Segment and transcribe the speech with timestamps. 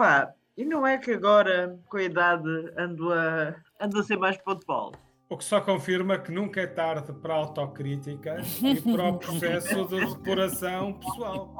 [0.00, 4.38] Epá, e não é que agora, com a idade, ando a, ando a ser mais
[4.66, 4.94] Paulo.
[5.28, 9.86] O que só confirma que nunca é tarde para a autocrítica e para o processo
[9.88, 11.54] de depuração pessoal.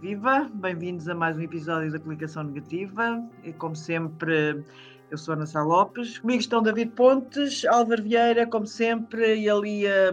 [0.00, 3.24] Viva, bem-vindos a mais um episódio da Clicação Negativa.
[3.44, 4.64] E como sempre,
[5.10, 6.18] eu sou Ana Sá Lopes.
[6.18, 10.12] Comigo estão David Pontes, Álvaro Vieira, como sempre, e ali a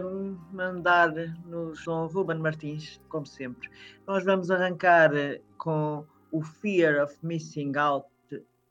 [0.52, 1.12] mandar
[1.46, 3.68] no João Ruben Martins, como sempre.
[4.06, 5.10] Nós vamos arrancar
[5.58, 8.06] com o Fear of Missing Out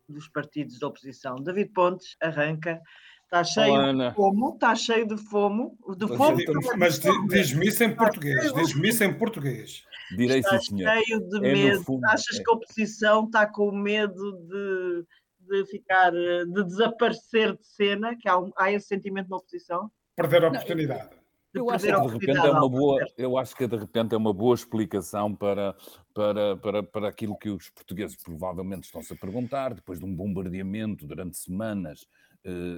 [0.08, 1.36] dos partidos da oposição.
[1.36, 2.82] David Pontes arranca.
[3.26, 5.76] Está cheio Olá, de fomo, está cheio de fomo.
[5.98, 6.38] De fomo
[6.78, 8.54] Mas di- diz-me isso em português.
[8.54, 9.84] Diz-me isso em português.
[10.16, 10.92] Direi está sim, senhor.
[11.04, 12.00] cheio de É, medo.
[12.06, 12.44] Achas é.
[12.44, 15.04] que a oposição está com medo de,
[15.48, 18.16] de ficar, eh, de desaparecer de cena?
[18.16, 19.92] Que há, um- há esse sentimento na oposição?
[20.16, 21.10] Perder a oportunidade.
[21.54, 24.16] De Eu acho perder que de repente é uma boa, eu acho que de repente
[24.16, 25.76] é uma boa explicação para,
[26.14, 31.06] para, para, para aquilo que os portugueses provavelmente estão-se a perguntar, depois de um bombardeamento
[31.06, 32.08] durante semanas
[32.44, 32.78] eh,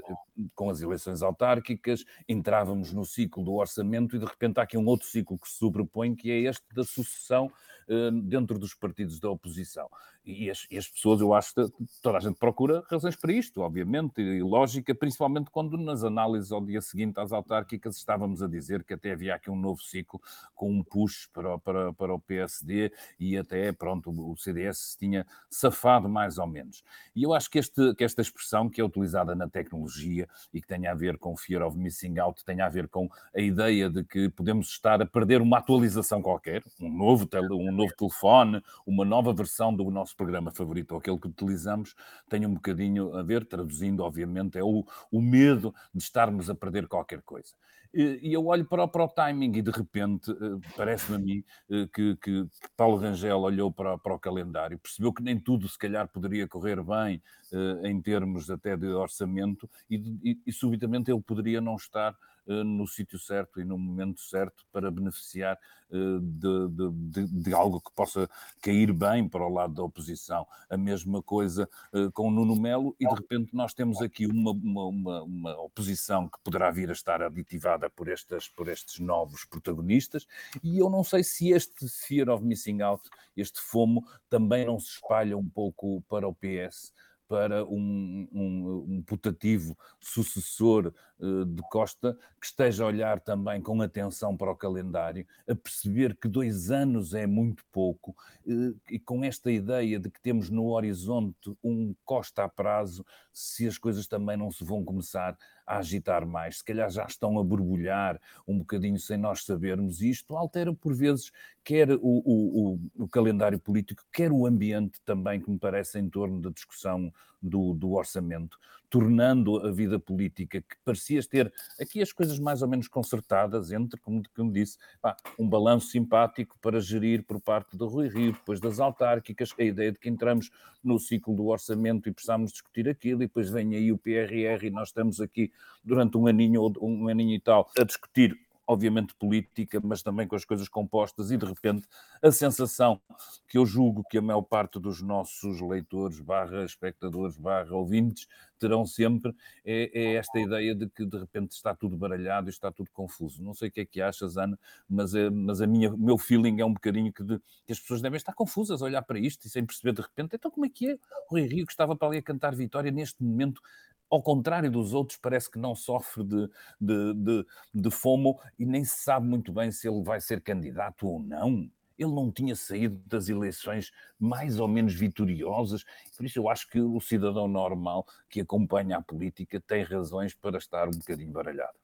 [0.54, 4.86] com as eleições autárquicas, entrávamos no ciclo do orçamento e de repente há aqui um
[4.86, 7.50] outro ciclo que se sobrepõe, que é este da sucessão
[7.88, 9.90] eh, dentro dos partidos da oposição.
[10.28, 11.54] E as, e as pessoas, eu acho
[12.02, 16.66] toda a gente procura razões para isto, obviamente, e lógica, principalmente quando nas análises ao
[16.66, 20.20] dia seguinte às autárquicas estávamos a dizer que até havia aqui um novo ciclo
[20.56, 25.28] com um push para, para, para o PSD e até, pronto, o CDS se tinha
[25.48, 26.84] safado mais ou menos.
[27.16, 30.68] E eu acho que, este, que esta expressão que é utilizada na tecnologia e que
[30.68, 34.04] tem a ver com fear of missing out, tem a ver com a ideia de
[34.04, 39.06] que podemos estar a perder uma atualização qualquer, um novo, tele- um novo telefone, uma
[39.06, 41.96] nova versão do nosso programa favorito, ou aquele que utilizamos,
[42.30, 46.88] tem um bocadinho a ver, traduzindo, obviamente, é o, o medo de estarmos a perder
[46.88, 47.54] qualquer coisa.
[47.98, 50.36] E eu olho para, o- para o timing e de repente eh,
[50.76, 55.24] parece-me a mim eh, que, que- Paulo Rangel olhou para, para o calendário, percebeu que
[55.24, 57.22] nem tudo se calhar poderia correr bem
[57.54, 62.14] eh, em termos até de orçamento e, e, e subitamente ele poderia não estar
[62.48, 65.58] no sítio certo e no momento certo para beneficiar
[65.92, 66.92] eh, de, de-
[67.26, 68.30] de- de algo que possa
[68.62, 70.46] cair bem para o lado da oposição.
[70.70, 74.52] A mesma coisa eh, com o Nuno Melo e de repente nós temos aqui uma,
[74.52, 79.46] uma, uma- uma oposição que poderá vir a estar aditivada por, estas, por estes novos
[79.46, 80.26] protagonistas
[80.64, 84.90] e eu não sei se este fear of missing out, este FOMO, também não se
[84.92, 86.94] espalha um pouco para o PS,
[87.28, 93.82] para um, um, um putativo sucessor eh, de Costa, que esteja a olhar também com
[93.82, 98.16] atenção para o calendário, a perceber que dois anos é muito pouco,
[98.48, 103.68] eh, e com esta ideia de que temos no horizonte um Costa a prazo, se
[103.68, 107.44] as coisas também não se vão começar a agitar mais, se calhar já estão a
[107.44, 110.36] borbulhar um bocadinho sem nós sabermos, e isto.
[110.36, 111.32] Altera por vezes
[111.64, 116.10] quer o, o, o, o calendário político, quer o ambiente também que me parece em
[116.10, 117.12] torno da discussão
[117.46, 118.58] do, do orçamento,
[118.90, 124.00] tornando a vida política que parecia ter aqui as coisas mais ou menos concertadas entre,
[124.00, 128.60] como, como disse, pá, um balanço simpático para gerir por parte do Rui Rio, depois
[128.60, 130.50] das autárquicas, a ideia de que entramos
[130.84, 134.70] no ciclo do orçamento e precisamos discutir aquilo, e depois vem aí o PRR e
[134.70, 135.52] nós estamos aqui
[135.84, 140.36] durante um aninho ou um aninho e tal a discutir obviamente política, mas também com
[140.36, 141.88] as coisas compostas, e de repente
[142.22, 143.00] a sensação
[143.48, 148.28] que eu julgo que a maior parte dos nossos leitores, barra espectadores, barra ouvintes,
[148.58, 152.72] terão sempre, é, é esta ideia de que de repente está tudo baralhado e está
[152.72, 153.44] tudo confuso.
[153.44, 154.58] Não sei o que é que achas, Ana,
[154.90, 158.02] mas, é, mas a minha, meu feeling é um bocadinho que, de, que as pessoas
[158.02, 160.70] devem estar confusas a olhar para isto e sem perceber de repente, então como é
[160.70, 160.94] que é?
[160.94, 163.62] O Rui Rio que estava para ali a cantar vitória neste momento
[164.10, 166.50] ao contrário dos outros, parece que não sofre de,
[166.80, 171.08] de, de, de FOMO e nem se sabe muito bem se ele vai ser candidato
[171.08, 171.70] ou não.
[171.98, 176.80] Ele não tinha saído das eleições mais ou menos vitoriosas, por isso eu acho que
[176.82, 181.78] o cidadão normal que acompanha a política tem razões para estar um bocadinho baralhado.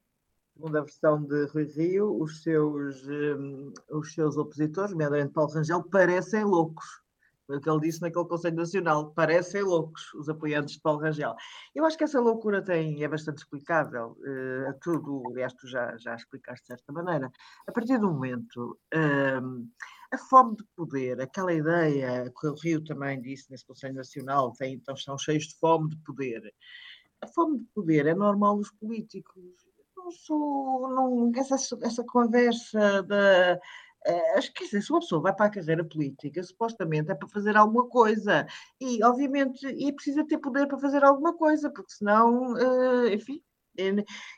[0.53, 5.83] Segundo a versão de Rui Rio, os seus, hum, os seus opositores, nomeadamente Paulo Rangel,
[5.83, 7.00] parecem loucos.
[7.51, 9.11] Foi o que ele disse naquele Conselho Nacional.
[9.11, 11.35] Parecem loucos os apoiantes de Paulo Rangel.
[11.75, 14.15] Eu acho que essa loucura tem, é bastante explicável.
[14.69, 17.29] a tudo, aliás, tu já, já explicaste de certa maneira.
[17.67, 19.69] A partir do momento, hum,
[20.13, 24.75] a fome de poder, aquela ideia que o Rio também disse nesse Conselho Nacional, tem,
[24.75, 26.53] então estão cheios de fome de poder.
[27.21, 29.43] A fome de poder é normal nos políticos.
[29.97, 33.59] Não sou, não, essa, essa conversa da
[34.35, 37.87] acho que se uma pessoa vai para a carreira política, supostamente é para fazer alguma
[37.87, 38.47] coisa.
[38.79, 43.41] E, obviamente, e precisa ter poder para fazer alguma coisa, porque senão, eh, enfim,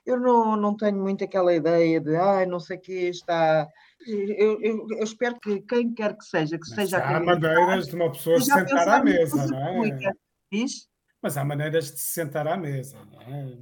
[0.06, 3.68] Eu não, não tenho muito aquela ideia de, ai, não sei o que está.
[4.06, 7.96] Eu, eu, eu, espero que quem quer que seja, que Mas esteja há maneiras de
[7.96, 10.12] uma pessoa se sentar à mesa, não é?
[10.52, 10.88] Diz?
[11.22, 13.58] Mas há maneiras de se sentar à mesa, não é?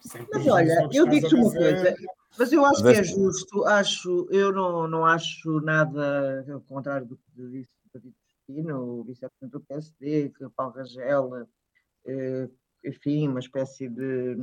[0.00, 1.96] Sem mas olha, eu digo uma coisa,
[2.38, 7.06] mas eu acho mas que é justo, acho, eu não, não acho nada ao contrário
[7.06, 8.14] do que disse o David
[8.46, 11.46] Cristina, o vice-presidente do PSD, que Paulo Rangel,
[12.06, 12.48] eh,
[12.84, 14.36] enfim, uma espécie de.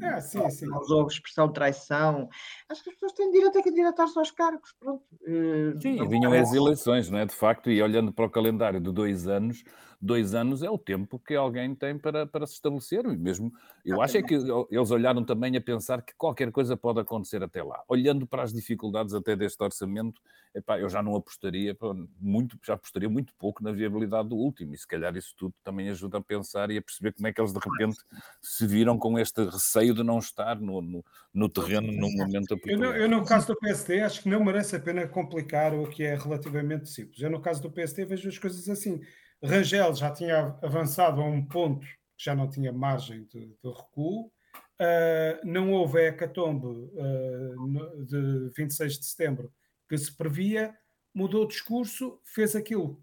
[0.00, 0.66] É, sim, sim.
[0.74, 2.28] Usou expressão traição.
[2.68, 4.74] Acho que as pessoas têm direito a candidatar-se aos cargos.
[4.80, 5.04] Pronto.
[5.26, 7.26] Eh, sim, vinham as eleições, não é?
[7.26, 9.62] De facto, e olhando para o calendário de dois anos,
[10.04, 13.04] dois anos é o tempo que alguém tem para, para se estabelecer.
[13.06, 13.50] E mesmo,
[13.84, 17.62] eu acho é que eles olharam também a pensar que qualquer coisa pode acontecer até
[17.62, 17.82] lá.
[17.88, 20.20] Olhando para as dificuldades até deste orçamento,
[20.54, 21.74] epá, eu já não apostaria
[22.20, 24.74] muito, já apostaria muito pouco na viabilidade do último.
[24.74, 27.40] E se calhar isso tudo também ajuda a pensar e a perceber como é que
[27.40, 27.96] eles de repente
[28.42, 32.84] se viram com este receio de não estar no, no, no terreno num momento apropriado.
[32.84, 36.02] Eu, eu, no caso do PSD, acho que não merece a pena complicar o que
[36.02, 37.22] é relativamente simples.
[37.22, 39.00] Eu, no caso do PSD, vejo as coisas assim
[39.44, 44.32] Rangel já tinha avançado a um ponto que já não tinha margem de, de recuo.
[44.80, 49.52] Uh, não houve a hecatombe uh, de 26 de setembro
[49.88, 50.74] que se previa,
[51.14, 53.00] mudou o discurso, fez aquilo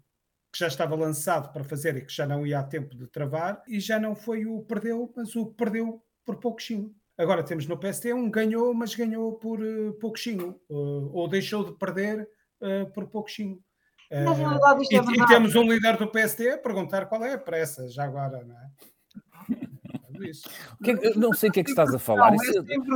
[0.52, 3.62] que já estava lançado para fazer e que já não ia a tempo de travar,
[3.66, 6.94] e já não foi o perdeu, mas o perdeu por pouquinho.
[7.16, 11.78] Agora temos no PST um ganhou, mas ganhou por uh, pouquinho, uh, ou deixou de
[11.78, 12.28] perder
[12.60, 13.62] uh, por pouquinho.
[14.20, 17.32] Na realidade, isto é e, e temos um líder do PSD a perguntar qual é
[17.32, 18.70] a pressa, já agora, não é?
[20.84, 22.32] Que, não sei o que é que estás a falar.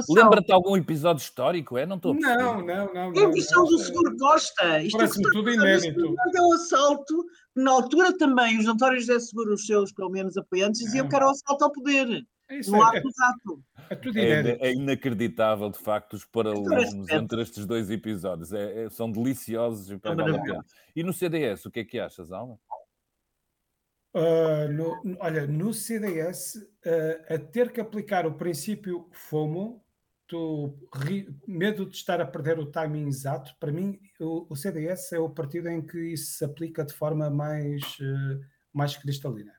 [0.09, 1.77] Lembra-te algum episódio histórico?
[1.77, 1.85] É?
[1.85, 2.43] Não estou a perceber.
[2.43, 3.13] Não, não, não.
[3.15, 4.83] É a impressão do Seguro Costa.
[4.83, 6.15] Isto Parece-me tudo inédito.
[6.35, 7.25] É um assalto.
[7.55, 11.27] Na altura também, os António José Seguro, os seus, pelo menos, apoiantes, diziam que era
[11.27, 12.07] um assalto ao poder.
[12.49, 17.91] É isso, no é, é, é, é, inacreditável, de facto, os paralelismos entre estes dois
[17.91, 18.53] episódios.
[18.53, 20.65] É, é são deliciosos e vale a pena.
[20.95, 22.59] E no CDS, o que é que achas, Alma?
[24.17, 29.85] Uh, no, olha, no CDS, uh, a ter que aplicar o princípio FOMO,
[30.27, 35.13] tu, ri, medo de estar a perder o timing exato, para mim, o, o, CDS
[35.13, 38.41] é o partido em que isso se aplica de forma mais, uh,
[38.73, 39.53] mais cristalina.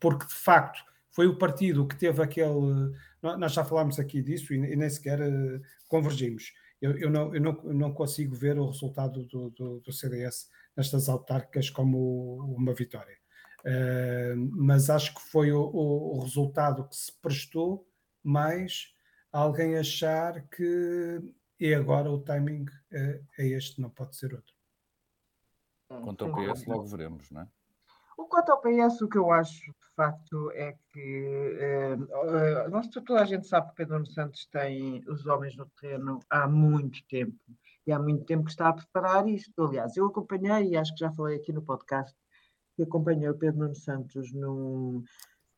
[0.00, 0.82] porque, de facto,
[1.18, 2.94] foi o partido que teve aquele.
[3.20, 6.52] Nós já falámos aqui disso e nem sequer uh, convergimos.
[6.80, 10.48] Eu, eu, não, eu, não, eu não consigo ver o resultado do, do, do CDS
[10.76, 13.16] nestas autárquicas como uma vitória.
[13.64, 17.84] Uh, mas acho que foi o, o, o, resultado que se prestou
[18.22, 18.94] mais
[19.32, 21.20] a alguém achar que
[21.60, 24.54] é agora o timing é, é este, não pode ser outro.
[25.88, 27.48] Quanto ao PS, logo veremos, não é?
[28.18, 32.88] O quanto ao PS, o que eu acho de facto é que eh, eh, nós,
[32.88, 37.38] toda a gente sabe que Pedro Santos tem os homens no terreno há muito tempo
[37.86, 39.64] e há muito tempo que está a preparar isto.
[39.64, 42.12] Aliás, eu acompanhei, e acho que já falei aqui no podcast,
[42.74, 45.04] que acompanhei o Pedro Nuno Santos num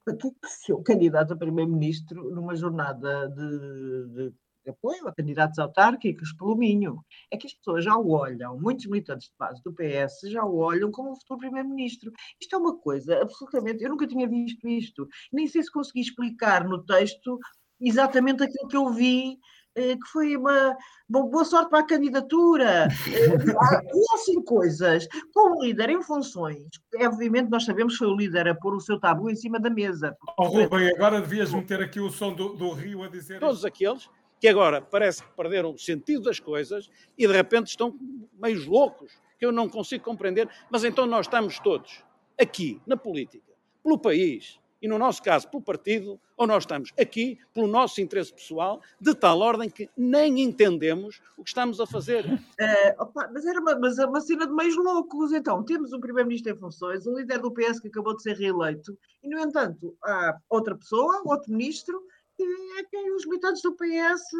[0.04, 4.34] que seu candidato a primeiro-ministro numa jornada de, de
[4.68, 7.04] apoio a candidatos autárquicos pelo Minho.
[7.30, 10.58] É que as pessoas já o olham, muitos militantes de base do PS já o
[10.58, 12.12] olham como o futuro Primeiro-Ministro.
[12.40, 13.82] Isto é uma coisa absolutamente.
[13.82, 15.08] Eu nunca tinha visto isto.
[15.32, 17.38] Nem sei se consegui explicar no texto
[17.80, 19.38] exatamente aquilo que eu vi
[19.76, 20.76] eh, que foi uma,
[21.08, 22.88] boa sorte para a candidatura.
[23.06, 26.66] Eh, e assim coisas, com o líder em funções,
[26.96, 29.70] obviamente nós sabemos que foi o líder a pôr o seu tabu em cima da
[29.70, 30.16] mesa.
[30.36, 33.38] Oh, Rubem, agora devias meter aqui o som do, do Rio a dizer.
[33.38, 34.08] Todos aqueles
[34.40, 37.94] que agora parece que perderam o sentido das coisas e de repente estão
[38.42, 40.48] meio loucos, que eu não consigo compreender.
[40.70, 42.02] Mas então nós estamos todos
[42.40, 47.38] aqui, na política, pelo país e, no nosso caso, pelo partido, ou nós estamos aqui
[47.52, 52.24] pelo nosso interesse pessoal, de tal ordem que nem entendemos o que estamos a fazer.
[52.58, 55.32] É, opa, mas era uma, mas é uma cena de meios loucos.
[55.32, 58.96] Então, temos um Primeiro-Ministro em funções, um líder do PS que acabou de ser reeleito,
[59.22, 62.02] e, no entanto, há outra pessoa, outro ministro,
[62.42, 64.32] é que os militantes do PS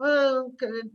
[0.00, 0.44] uh, ah,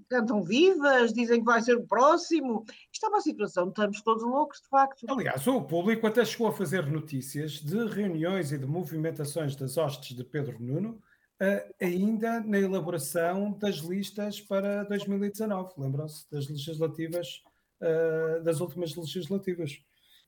[0.09, 2.65] cantam vivas, dizem que vai ser o próximo.
[2.91, 5.05] Isto é uma situação, estamos todos loucos, de facto.
[5.09, 10.15] Aliás, o público até chegou a fazer notícias de reuniões e de movimentações das hostes
[10.15, 11.01] de Pedro Nuno,
[11.41, 15.73] uh, ainda na elaboração das listas para 2019.
[15.77, 17.43] Lembram-se das legislativas,
[17.81, 19.79] uh, das últimas legislativas.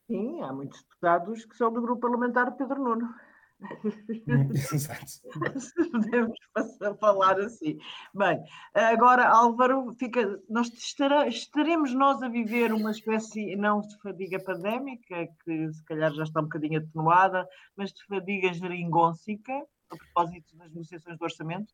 [0.08, 3.14] Sim, há muitos deputados que são do grupo parlamentar Pedro Nuno.
[4.74, 5.06] Exato.
[5.92, 7.78] Podemos passar falar assim.
[8.14, 14.40] Bem, agora Álvaro, fica, nós estará, estaremos nós a viver uma espécie, não de fadiga
[14.40, 19.54] pandémica, que se calhar já está um bocadinho atenuada, mas de fadiga geringôncica,
[19.90, 21.74] a propósito das negociações do orçamento?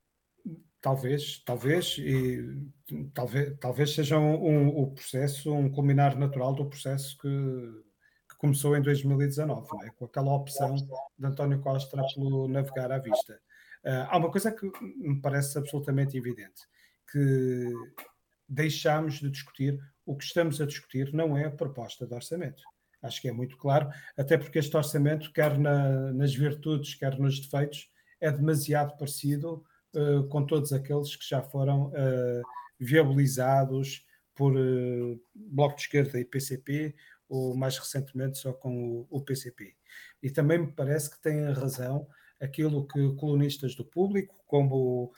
[0.82, 2.70] Talvez, talvez, e
[3.14, 7.30] talvez, talvez seja um, um, o processo, um culminar natural do processo que
[8.44, 9.90] começou em 2019, é?
[9.92, 13.40] com aquela opção de António Costa pelo navegar à vista.
[13.86, 16.62] Uh, há uma coisa que me parece absolutamente evidente,
[17.10, 17.72] que
[18.50, 22.62] deixamos de discutir, o que estamos a discutir não é a proposta de orçamento.
[23.02, 27.40] Acho que é muito claro, até porque este orçamento, quer na, nas virtudes, quer nos
[27.40, 29.64] defeitos, é demasiado parecido
[29.96, 32.42] uh, com todos aqueles que já foram uh,
[32.78, 34.54] viabilizados por
[35.34, 36.96] Bloco de Esquerda e PCP,
[37.34, 39.76] ou mais recentemente só com o, PCP.
[40.22, 42.08] E também me parece que tem razão
[42.40, 45.12] aquilo que colunistas do público, como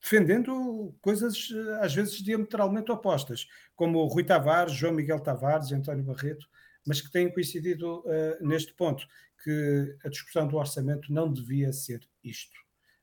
[0.00, 1.48] defendendo coisas
[1.80, 6.48] às vezes diametralmente opostas, como Rui Tavares, João Miguel Tavares e António Barreto,
[6.86, 9.06] mas que têm coincidido uh, neste ponto,
[9.44, 12.61] que a discussão do orçamento não devia ser isto.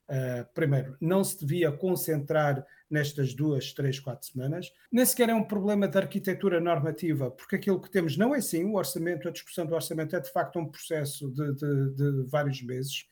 [0.10, 4.74] Uh, primeiro, não se devia concentrar nestas duas, três, quatro semanas.
[4.92, 8.66] Nem sequer é um problema de arquitetura normativa, porque aquilo que temos não é sim
[8.66, 12.60] o orçamento, a discussão do orçamento é de facto um processo de, de, de vários
[12.64, 13.06] meses.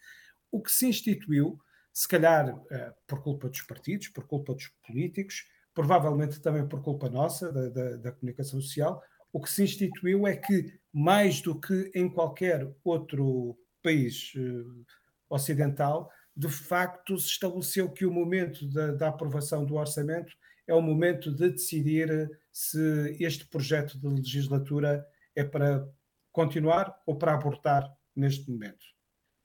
[0.51, 1.59] O que se instituiu,
[1.93, 7.07] se calhar uh, por culpa dos partidos, por culpa dos políticos, provavelmente também por culpa
[7.07, 11.91] nossa, da, da, da comunicação social, o que se instituiu é que, mais do que
[11.93, 14.85] em qualquer outro país uh,
[15.29, 20.81] ocidental, de facto se estabeleceu que o momento da, da, aprovação do orçamento é o
[20.81, 25.03] momento de decidir se este projeto de legislatura
[25.35, 25.89] é para
[26.31, 28.85] continuar ou para abortar neste momento.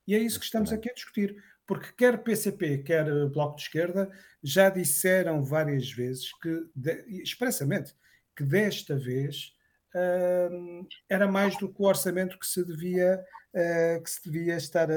[0.07, 4.11] E é isso que estamos aqui a discutir, porque quer PCP, quer Bloco de Esquerda
[4.43, 7.95] já disseram várias vezes que, de, expressamente,
[8.37, 9.55] que desta vez
[9.95, 14.91] uh, era mais do que o orçamento que se devia, uh, que se devia estar
[14.91, 14.97] a,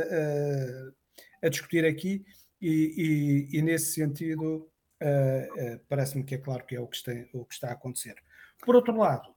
[1.46, 2.26] a discutir aqui,
[2.62, 4.70] e, e, e nesse sentido
[5.02, 8.16] uh, parece-me que é claro que é o que, está, o que está a acontecer.
[8.66, 9.34] Por outro lado,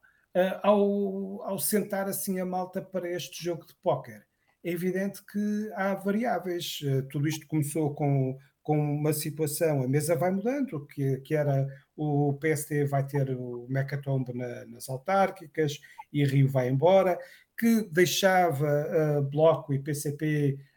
[0.63, 4.25] ao, ao sentar assim a malta para este jogo de póquer,
[4.63, 6.79] é evidente que há variáveis.
[7.11, 12.33] Tudo isto começou com, com uma situação, a mesa vai mudando, que, que era o
[12.39, 15.79] PSD vai ter o mecatombe na, nas autárquicas
[16.13, 17.17] e Rio vai embora,
[17.57, 20.68] que deixava uh, Bloco e PCP uh,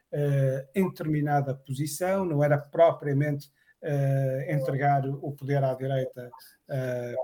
[0.75, 3.49] em determinada posição, não era propriamente
[3.83, 6.31] uh, entregar o poder à direita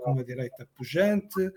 [0.02, 1.50] com a direita pujante.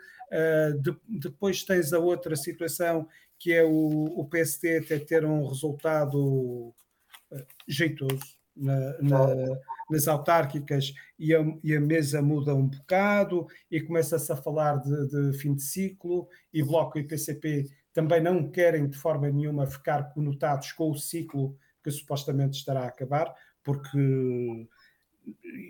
[0.81, 3.07] De, depois tens a outra situação
[3.37, 6.73] que é o, o PSD até ter um resultado
[7.67, 9.27] jeitoso, na, na,
[9.89, 15.07] nas autárquicas e a, e a, mesa muda um bocado e começa-se a falar de,
[15.07, 20.13] de, fim de ciclo e Bloco e PCP também não querem de forma nenhuma ficar
[20.13, 23.33] conotados com o ciclo que supostamente estará a acabar,
[23.63, 23.97] porque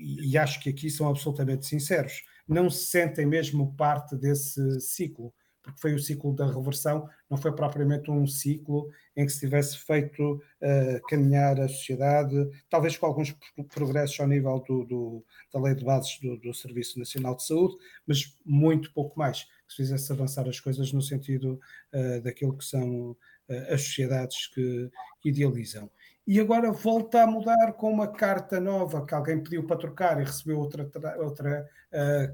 [0.01, 5.79] e acho que aqui são absolutamente sinceros, não se sentem mesmo parte desse ciclo porque
[5.79, 10.33] foi o ciclo da reversão, não foi propriamente um ciclo em que se tivesse feito
[10.33, 12.35] uh, caminhar a sociedade,
[12.69, 13.35] talvez com alguns
[13.73, 17.75] progressos ao nível do, do, da lei de bases do, do, Serviço Nacional de Saúde,
[18.07, 21.59] mas muito pouco mais, que se fizesse avançar as coisas no sentido
[21.93, 24.89] uh, daquilo que são uh, as sociedades que,
[25.21, 25.89] que idealizam.
[26.25, 30.23] E agora volta a mudar com uma carta nova que alguém pediu para trocar e
[30.23, 31.67] recebeu outra, outra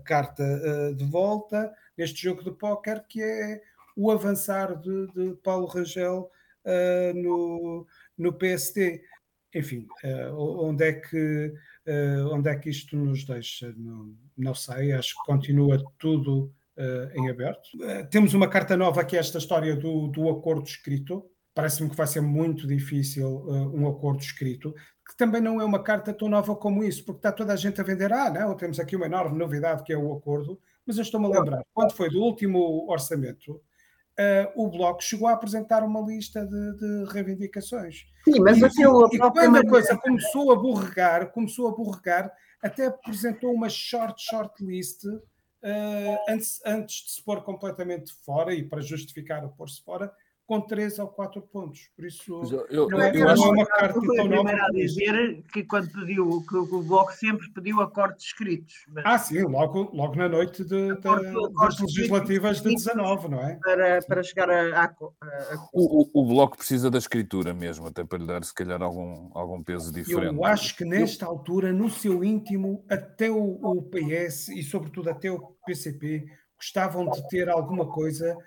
[0.03, 0.43] carta
[0.93, 3.61] de volta neste jogo de póquer, que é
[3.95, 6.29] o avançar de, de Paulo Rangel
[6.65, 7.87] uh, no,
[8.17, 9.01] no PSD.
[9.55, 9.87] Enfim,
[10.35, 11.53] onde, é que,
[12.31, 13.73] onde é que isto nos deixa?
[13.77, 16.53] Não, não sei, acho que continua tudo
[17.15, 17.69] em aberto.
[18.11, 21.27] temos uma carta nova que é esta história do, do acordo escrito,
[21.57, 25.81] parece-me que vai ser muito difícil uh, um acordo escrito, que também não é uma
[25.81, 28.79] carta tão nova como isso, porque está toda a gente a vender, ah, não, temos
[28.79, 32.09] aqui uma enorme novidade que é o acordo, mas eu estou-me a lembrar, quando foi
[32.09, 38.05] do último orçamento, uh, o Bloco chegou a apresentar uma lista de, de reivindicações.
[38.23, 42.31] Sim, mas e, aquilo, e, quando a coisa começou a borregar, começou a borregar,
[42.63, 45.21] até apresentou uma short, short list uh,
[46.29, 50.11] antes, antes de se pôr completamente fora e para justificar o pôr-se fora,
[50.47, 51.89] com três ou quatro pontos.
[51.93, 54.49] Por isso, eu, não, é, não é uma carta foi tão nova.
[54.49, 58.85] a dizer que quando pediu, que o Bloco sempre pediu acordos escritos.
[58.87, 59.05] Mas...
[59.05, 63.59] Ah, sim, logo, logo na noite de, de, das legislativas de 19, não é?
[63.61, 64.83] Para, para chegar a.
[64.83, 65.67] a, a...
[65.73, 69.29] O, o, o, Bloco precisa da escritura mesmo, até para lhe dar, se calhar, algum,
[69.33, 70.33] algum peso diferente.
[70.33, 71.29] Eu acho que nesta eu...
[71.29, 76.25] altura, no seu íntimo, até o, o PS e, sobretudo, até o PCP
[76.57, 78.37] gostavam de ter alguma coisa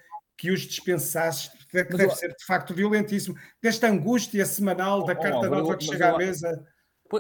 [0.41, 5.47] que os dispensasse, que deve ser de facto violentíssimo, desta angústia semanal da oh, carta
[5.47, 6.67] oh, nova que chega à mesa.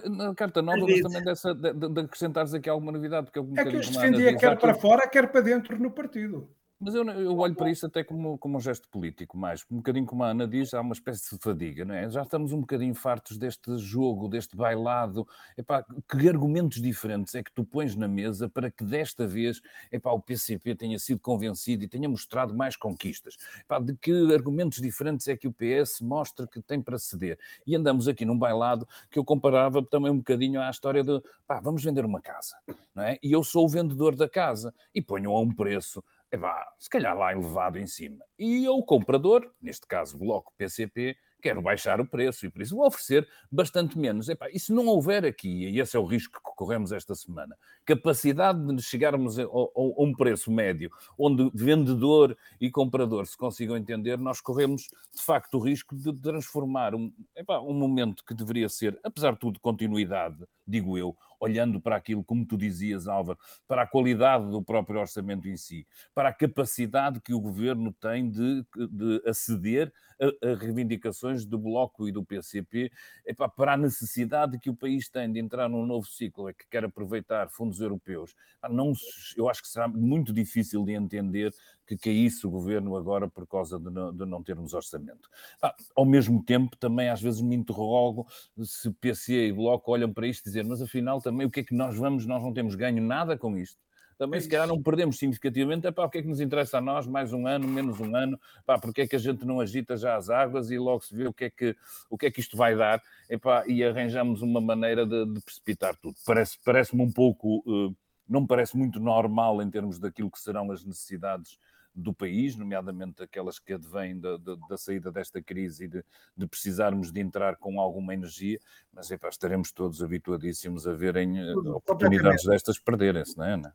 [0.06, 3.26] Na carta nova, mas também dessa, de, de acrescentares aqui alguma novidade.
[3.26, 6.50] Porque eu, é que os defendia quer para fora, quer para dentro no partido.
[6.82, 10.06] Mas eu, eu olho para isso até como, como um gesto político, mais um bocadinho
[10.06, 12.08] como a Ana diz, há uma espécie de fadiga, não é?
[12.08, 15.28] Já estamos um bocadinho fartos deste jogo, deste bailado.
[15.58, 19.60] Epá, que argumentos diferentes é que tu pões na mesa para que desta vez
[19.92, 23.36] epá, o PCP tenha sido convencido e tenha mostrado mais conquistas?
[23.60, 27.38] Epá, de que argumentos diferentes é que o PS mostra que tem para ceder?
[27.66, 31.60] E andamos aqui num bailado que eu comparava também um bocadinho à história de pá,
[31.60, 32.56] vamos vender uma casa,
[32.94, 33.18] não é?
[33.22, 37.16] E eu sou o vendedor da casa e ponho a um preço epá, se calhar
[37.16, 38.24] lá elevado em cima.
[38.38, 42.86] E o comprador, neste caso Bloco PCP, quero baixar o preço e por isso vou
[42.86, 44.28] oferecer bastante menos.
[44.28, 47.56] Epá, e se não houver aqui, e esse é o risco que corremos esta semana,
[47.84, 53.76] capacidade de chegarmos a, a, a um preço médio onde vendedor e comprador se consigam
[53.76, 58.68] entender, nós corremos de facto o risco de transformar um, epá, um momento que deveria
[58.68, 63.82] ser, apesar de tudo, continuidade, digo eu, olhando para aquilo, como tu dizias, Álvaro, para
[63.82, 68.64] a qualidade do próprio orçamento em si, para a capacidade que o governo tem de,
[68.76, 72.90] de aceder a, a reivindicações do Bloco e do PCP,
[73.26, 76.66] epá, para a necessidade que o país tem de entrar num novo ciclo, é que
[76.68, 78.34] quer aproveitar fundos europeus.
[78.68, 78.92] Não,
[79.36, 81.52] eu acho que será muito difícil de entender
[81.86, 85.28] que caísse o governo agora por causa de não, de não termos orçamento.
[85.60, 88.26] Ah, ao mesmo tempo, também às vezes me interrogo
[88.62, 91.64] se PC e Bloco olham para isto e dizem, mas afinal também o que é
[91.64, 93.78] que nós vamos, nós não temos ganho nada com isto
[94.20, 96.76] também é se calhar não perdemos significativamente, é para o que é que nos interessa
[96.76, 99.60] a nós, mais um ano, menos um ano, pá, porque é que a gente não
[99.60, 101.74] agita já as águas e logo se vê o que é que,
[102.10, 105.96] o que, é que isto vai dar, epá, e arranjamos uma maneira de, de precipitar
[105.96, 106.16] tudo.
[106.26, 107.96] Parece, parece-me um pouco, uh,
[108.28, 111.58] não me parece muito normal em termos daquilo que serão as necessidades
[111.94, 116.04] do país, nomeadamente aquelas que advêm da, da, da saída desta crise e de,
[116.36, 118.58] de, precisarmos de entrar com alguma energia,
[118.92, 123.56] mas epá, estaremos todos habituadíssimos a verem eh, oportunidades destas perderem-se, não é?
[123.56, 123.70] Não,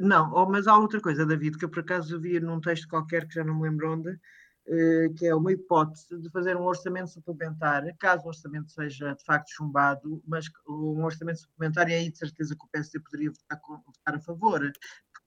[0.00, 3.26] não, oh, mas há outra coisa, David, que eu por acaso vi num texto qualquer
[3.28, 4.18] que já não me lembro onde,
[4.64, 9.24] eh, que é uma hipótese de fazer um orçamento suplementar, caso o orçamento seja de
[9.24, 14.14] facto chumbado, mas um orçamento suplementar, e aí de certeza que o PSD poderia votar
[14.14, 14.72] a favor,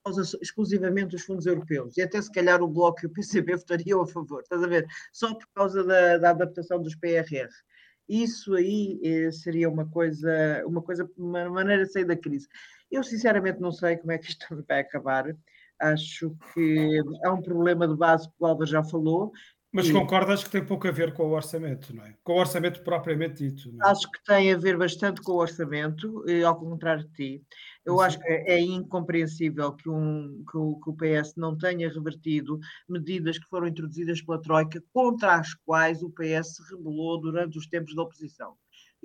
[0.05, 4.01] causa exclusivamente dos fundos europeus, e até se calhar o Bloco e o PCB votariam
[4.01, 4.85] a favor, estás a ver?
[5.11, 7.49] Só por causa da, da adaptação dos PRR.
[8.07, 12.47] Isso aí eh, seria uma coisa, uma coisa, uma maneira de sair da crise.
[12.91, 15.35] Eu sinceramente não sei como é que isto vai acabar.
[15.81, 19.33] Acho que há um problema de base que o Álvaro já falou,
[19.75, 22.15] mas concordas que tem pouco a ver com o orçamento, não é?
[22.23, 23.69] Com o orçamento propriamente dito.
[23.69, 23.89] É?
[23.89, 27.43] Acho que tem a ver bastante com o orçamento, ao contrário de ti.
[27.85, 28.03] Eu Sim.
[28.03, 32.57] acho que é incompreensível que, um, que, o, que o PS não tenha revertido
[32.87, 37.67] medidas que foram introduzidas pela Troika, contra as quais o PS se rebelou durante os
[37.67, 38.55] tempos da oposição.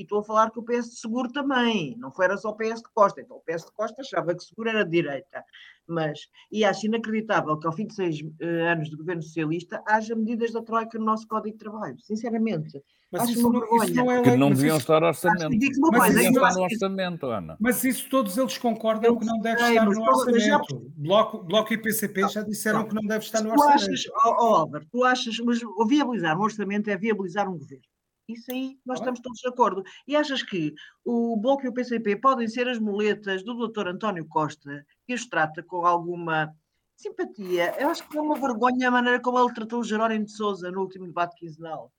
[0.00, 2.56] E estou a falar que o PS de Seguro também, não foi era só o
[2.56, 3.20] PS de Costa.
[3.20, 5.44] Então o PS de Costa achava que Seguro era de direita.
[5.86, 10.16] Mas, e acho inacreditável que ao fim de seis uh, anos de governo socialista haja
[10.16, 12.82] medidas da Troika no nosso Código de Trabalho, sinceramente.
[13.12, 13.84] Mas acho isso, uma vergonha.
[13.84, 15.50] Isso não é que não deviam estar no orçamento.
[15.92, 17.56] Mas deviam estar no orçamento, Ana.
[17.60, 20.40] Mas isso todos eles concordam que não deve estar no orçamento.
[20.40, 20.60] Já...
[20.96, 23.84] Bloco, Bloco e PCP já disseram que não deve estar no orçamento.
[23.84, 27.84] Tu achas, oh, Álvaro, tu achas, mas viabilizar um orçamento é viabilizar um governo.
[28.32, 29.02] Isso aí nós ah.
[29.02, 29.82] estamos todos de acordo.
[30.06, 33.88] E achas que o Bloco e o PCP podem ser as muletas do Dr.
[33.88, 36.52] António Costa, que os trata com alguma
[36.96, 37.74] simpatia?
[37.78, 40.70] Eu acho que é uma vergonha a maneira como ele tratou o Jerónimo de Souza
[40.70, 41.90] no último debate quinzenal.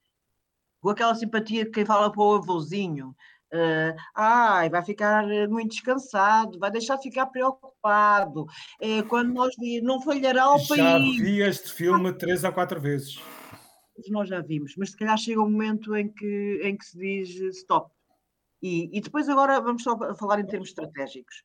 [0.79, 3.15] Com aquela simpatia de quem fala para o avôzinho.
[3.53, 8.45] Uh, ai, vai ficar muito descansado, vai deixar de ficar preocupado.
[8.79, 11.17] É, quando nós vi, não falhará o Já país.
[11.17, 13.19] Já vi este filme três ou quatro vezes
[14.09, 17.29] nós já vimos, mas se calhar chega um momento em que, em que se diz
[17.57, 17.91] stop.
[18.61, 21.43] E, e depois agora vamos só falar em termos estratégicos.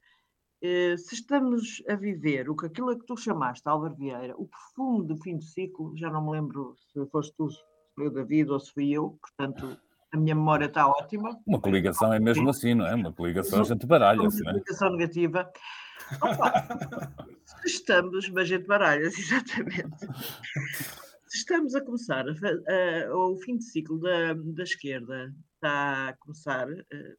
[0.62, 5.06] Uh, se estamos a viver o que aquilo que tu chamaste, Álvaro Vieira, o perfume
[5.06, 7.58] do fim do ciclo, já não me lembro se foste tu, se
[7.94, 9.78] foi o David ou se fui eu, portanto
[10.12, 11.38] a minha memória está ótima.
[11.46, 12.94] Uma coligação é mesmo assim, não é?
[12.94, 14.54] Uma coligação a gente baralha-se, não é?
[14.54, 15.52] Uma coligação negativa.
[16.22, 16.68] Opa,
[17.66, 20.06] estamos, mas a gente baralha-se, exatamente
[21.36, 26.68] estamos a começar a, a, o fim de ciclo da, da esquerda está a começar,
[26.70, 27.16] eh,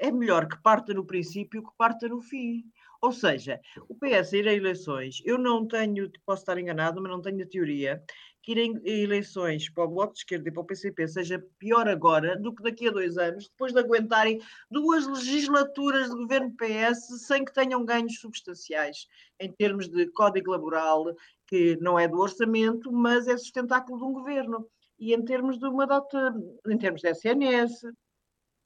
[0.00, 2.64] é melhor que parta no princípio que parta no fim.
[3.00, 7.22] Ou seja, o PS ir a eleições, eu não tenho, posso estar enganado, mas não
[7.22, 8.02] tenho a teoria
[8.42, 11.86] que ir em eleições para o Bloco de Esquerda e para o PCP seja pior
[11.86, 17.26] agora do que daqui a dois anos, depois de aguentarem duas legislaturas de governo PS
[17.26, 19.06] sem que tenham ganhos substanciais
[19.38, 21.14] em termos de código laboral,
[21.48, 24.66] que não é do orçamento, mas é sustentáculo de um governo.
[24.98, 26.34] E em termos de uma data,
[26.68, 27.86] em termos de SNS,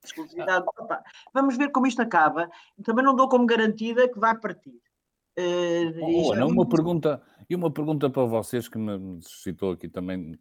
[0.05, 2.51] exclusividade, opa, vamos ver como isto acaba.
[2.85, 4.75] Também não dou como garantida que vai partir.
[5.39, 10.33] Uh, oh, não, uma pergunta, e uma pergunta para vocês que me suscitou aqui também,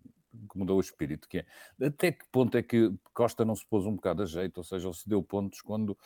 [0.51, 1.45] que mudou o espírito, que é
[1.85, 4.87] até que ponto é que Costa não se pôs um bocado a jeito, ou seja,
[4.87, 5.97] ou se deu pontos quando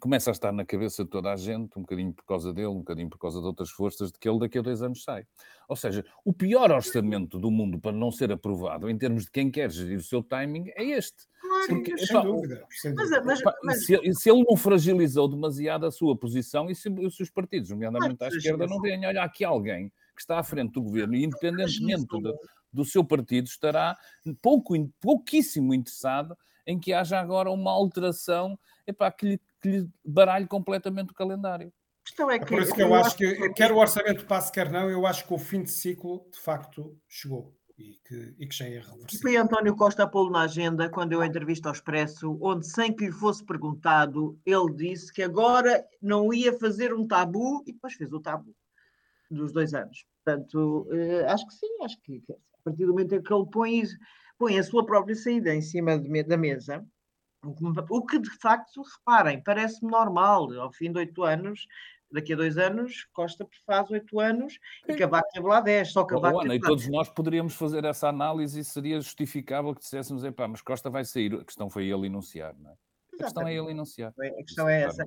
[0.00, 2.78] começa a estar na cabeça de toda a gente, um bocadinho por causa dele, um
[2.78, 5.26] bocadinho por causa de outras forças, de que ele daqui a dois anos sai.
[5.68, 9.50] Ou seja, o pior orçamento do mundo para não ser aprovado, em termos de quem
[9.50, 11.26] quer gerir o seu timing, é este.
[11.68, 13.86] Porque, epá, dúvida, mas, mas, mas...
[13.86, 18.22] Se, se, ele não fragilizou demasiado a sua posição e se, se os partidos, nomeadamente
[18.22, 22.06] à esquerda, não veem, olha, aqui alguém que está à frente do governo e independentemente
[22.06, 22.38] do,
[22.72, 23.96] do seu partido estará
[24.42, 30.46] pouco, pouquíssimo interessado em que haja agora uma alteração epá, que, lhe, que lhe baralhe
[30.46, 31.72] completamente o calendário.
[32.18, 34.70] É, é, por isso que eu, eu acho que, que, quer o orçamento passe, quer
[34.70, 38.54] não, eu acho que o fim de ciclo, de facto, chegou e que, e que
[38.54, 39.20] já é reversível.
[39.20, 43.06] Foi António Costa a pô-lo na agenda quando eu entrevista ao Expresso, onde, sem que
[43.06, 48.12] lhe fosse perguntado, ele disse que agora não ia fazer um tabu e depois fez
[48.12, 48.54] o tabu
[49.28, 50.06] dos dois anos.
[50.24, 53.82] Portanto, eh, acho que sim, acho que a partir do momento em que ele põe,
[54.38, 56.86] põe a sua própria saída em cima de, da mesa,
[57.90, 61.66] o que de facto, reparem, parece-me normal, ao fim de oito anos,
[62.10, 66.38] daqui a dois anos, Costa faz oito anos e Cavaco teve lá dez, só Cavaco...
[66.38, 70.46] Oh, Ana, e todos nós poderíamos fazer essa análise e seria justificável que disséssemos, epá,
[70.46, 72.74] mas Costa vai sair, a questão foi ele enunciar, não é?
[73.14, 74.12] A questão é ele enunciar.
[74.18, 75.04] A questão é essa.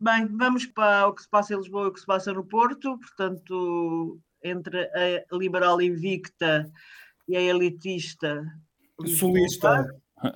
[0.00, 2.44] Bem, vamos para o que se passa em Lisboa e o que se passa no
[2.44, 6.70] Porto, portanto, entre a liberal invicta
[7.28, 8.44] e a elitista...
[9.06, 9.86] Sulista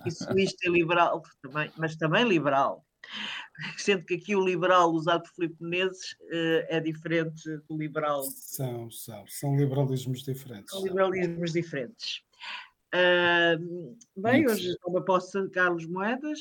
[0.05, 2.85] e socialista e liberal, também, mas também liberal.
[3.79, 8.23] Sendo que aqui o liberal usado por Filipe Menezes uh, é diferente do liberal.
[8.23, 10.71] São, são, são liberalismos diferentes.
[10.71, 12.23] São liberalismos diferentes.
[12.95, 16.39] Uh, bem, Muito hoje uma posse de Carlos Moedas,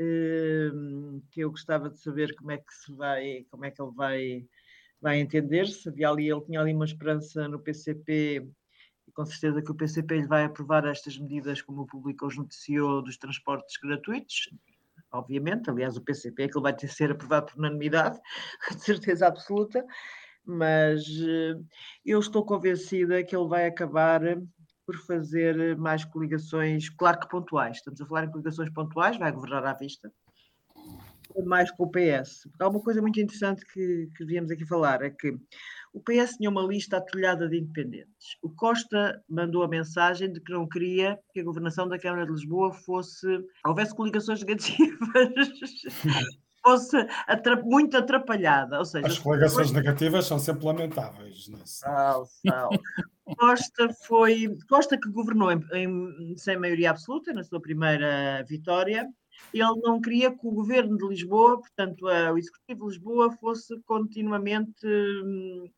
[0.00, 3.92] uh, que eu gostava de saber como é que se vai, como é que ele
[3.92, 4.46] vai,
[5.00, 5.88] vai entender-se.
[5.88, 8.48] Havia ali, ele tinha ali uma esperança no PCP
[9.16, 13.00] com certeza que o PCP lhe vai aprovar estas medidas, como o público hoje noticiou,
[13.00, 14.50] dos transportes gratuitos,
[15.10, 15.70] obviamente.
[15.70, 18.20] Aliás, o PCP é que ele vai ter ser aprovado por unanimidade,
[18.70, 19.82] de certeza absoluta,
[20.44, 21.58] mas eh,
[22.04, 24.20] eu estou convencida que ele vai acabar
[24.84, 27.78] por fazer mais coligações, claro que pontuais.
[27.78, 30.12] Estamos a falar em coligações pontuais, vai governar à vista,
[31.46, 32.48] mais com o PS.
[32.60, 35.36] Há uma coisa muito interessante que, que viemos aqui falar, é que
[35.96, 38.36] o PS tinha uma lista atulhada de independentes.
[38.42, 42.32] O Costa mandou a mensagem de que não queria que a governação da Câmara de
[42.32, 43.26] Lisboa fosse.
[43.64, 44.78] houvesse coligações negativas.
[46.62, 48.78] fosse atrap muito atrapalhada.
[48.78, 49.80] Ou seja, As coligações foi...
[49.80, 51.48] negativas são sempre lamentáveis.
[51.48, 52.68] Não, não.
[53.38, 54.54] Costa foi.
[54.68, 59.08] Costa que governou em, em, sem maioria absoluta na sua primeira vitória.
[59.52, 64.86] Ele não queria que o governo de Lisboa, portanto, o Executivo de Lisboa, fosse continuamente
[64.86, 65.70] hum,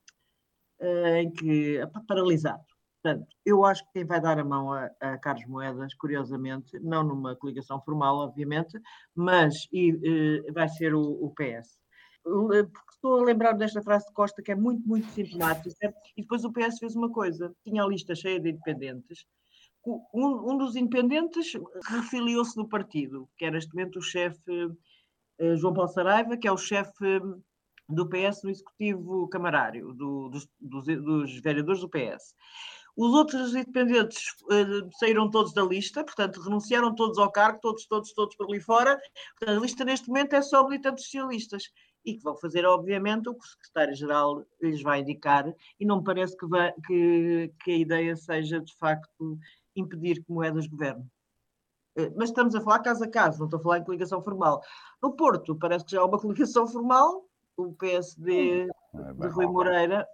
[0.80, 2.64] eh, em que paralisado.
[3.02, 7.04] Portanto, eu acho que quem vai dar a mão a, a Carlos Moedas, curiosamente, não
[7.04, 8.78] numa coligação formal, obviamente,
[9.14, 11.78] mas e, e, vai ser o, o PS.
[12.22, 16.44] Porque estou a lembrar desta frase de Costa que é muito, muito simpática, e depois
[16.44, 19.24] o PS fez uma coisa: tinha a lista cheia de independentes.
[20.12, 21.52] Um, um dos independentes
[21.86, 24.68] refiliou-se do partido, que era neste momento o chefe
[25.38, 27.20] eh, João Paulo Saraiva, que é o chefe
[27.88, 32.34] do PS no Executivo Camarário, do, dos, dos, dos, vereadores do PS.
[32.96, 38.12] Os outros independentes uh, saíram todos da lista, portanto, renunciaram todos ao cargo, todos, todos,
[38.12, 39.00] todos por ali fora.
[39.38, 41.70] Portanto, a lista neste momento é só militantes socialistas
[42.04, 46.04] e que vão fazer, obviamente, o que o secretário-geral lhes vai indicar, e não me
[46.04, 46.46] parece que,
[46.86, 49.38] que, que a ideia seja, de facto,
[49.76, 51.06] impedir que Moedas governe
[51.96, 54.62] eh, mas estamos a falar caso a caso, não estou a falar em coligação formal.
[55.02, 57.27] No Porto, parece que já há uma coligação formal,
[57.58, 60.06] o PSD é de Rui Moreira.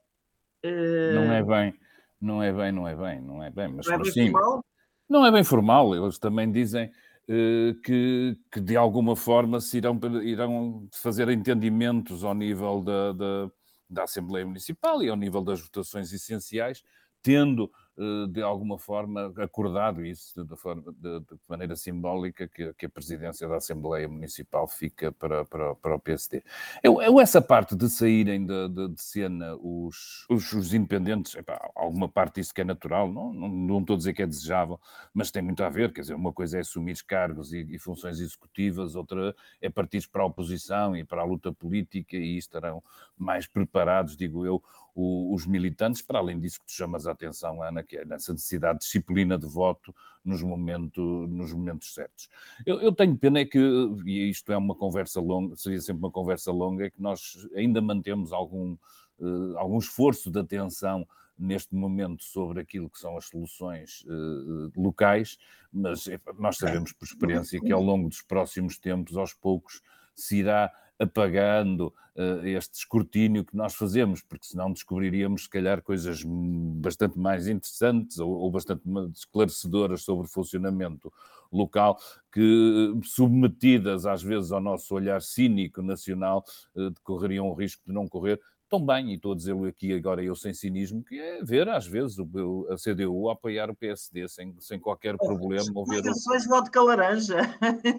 [0.64, 1.74] Não é bem,
[2.20, 4.64] não é bem, não é bem, não é bem, mas não é bem sim, formal?
[5.08, 10.00] Não é bem formal, eles também dizem uh, que, que de alguma forma se irão,
[10.22, 13.50] irão fazer entendimentos ao nível da, da,
[13.90, 16.82] da Assembleia Municipal e ao nível das votações essenciais,
[17.22, 17.83] tendo eh,
[18.32, 23.46] de alguma forma acordado isso de, forma, de, de maneira simbólica que, que, a presidência
[23.46, 26.42] da Assembleia Municipal fica para, para, para o PSD.
[26.82, 31.70] Eu, eu, essa parte de saírem de, de, de cena os, os, os independentes, epá,
[31.76, 34.80] alguma parte disso que é natural, não, não, não, estou a dizer que é desejável,
[35.12, 38.18] mas tem muito a ver, quer dizer, uma coisa é assumir cargos e, e funções
[38.18, 42.82] executivas, outra é partir para a oposição e para a luta política e estarão
[43.16, 44.62] mais preparados, digo eu,
[44.94, 48.32] o, os militantes, para além disso que tu chamas a atenção, Ana, que é nessa
[48.32, 52.28] necessidade de disciplina de voto nos, momento, nos momentos certos.
[52.64, 53.58] Eu, eu, tenho pena é que,
[54.06, 57.80] e isto é uma conversa longa, seria sempre uma conversa longa, é que nós ainda
[57.80, 58.76] mantemos algum,
[59.18, 65.36] uh, algum esforço de atenção neste momento sobre aquilo que são as soluções uh, locais,
[65.72, 69.82] mas nós sabemos por experiência que ao longo dos próximos tempos, aos poucos,
[70.14, 70.72] se irá
[71.04, 77.46] apagando uh, este escrutínio que nós fazemos, porque senão descobriríamos, se calhar, coisas bastante mais
[77.46, 78.82] interessantes ou, ou bastante
[79.14, 81.12] esclarecedoras sobre o funcionamento
[81.52, 81.98] local,
[82.32, 88.08] que, submetidas às vezes ao nosso olhar cínico nacional, uh, decorreriam o risco de não
[88.08, 91.68] correr tão bem, e estou a dizê-lo aqui agora eu sem cinismo, que é ver
[91.68, 95.62] às vezes o, a CDU a apoiar o PSD sem, sem qualquer problema.
[95.64, 97.40] As coligações de vodka laranja.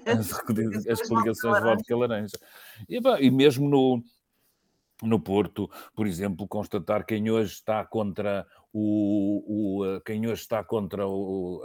[0.05, 0.31] As,
[0.87, 2.39] as coligações de vodka laranja.
[2.89, 4.03] E, e mesmo no,
[5.01, 8.45] no Porto, por exemplo, constatar quem hoje está contra
[8.77, 11.63] o, o quem hoje está contra o,